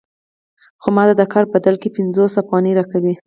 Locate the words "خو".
0.81-0.87